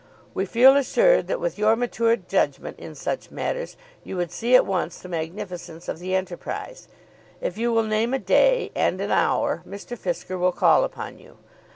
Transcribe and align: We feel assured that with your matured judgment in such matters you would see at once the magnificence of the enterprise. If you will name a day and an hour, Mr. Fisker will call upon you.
We 0.33 0.47
feel 0.47 0.75
assured 0.75 1.27
that 1.27 1.39
with 1.39 1.59
your 1.59 1.75
matured 1.75 2.27
judgment 2.27 2.79
in 2.79 2.95
such 2.95 3.29
matters 3.29 3.77
you 4.03 4.17
would 4.17 4.31
see 4.31 4.55
at 4.55 4.65
once 4.65 4.97
the 4.99 5.07
magnificence 5.07 5.87
of 5.87 5.99
the 5.99 6.15
enterprise. 6.15 6.87
If 7.39 7.55
you 7.59 7.71
will 7.71 7.83
name 7.83 8.11
a 8.11 8.17
day 8.17 8.71
and 8.73 8.99
an 8.99 9.11
hour, 9.11 9.61
Mr. 9.63 9.95
Fisker 9.95 10.39
will 10.39 10.53
call 10.53 10.83
upon 10.83 11.19
you. 11.19 11.37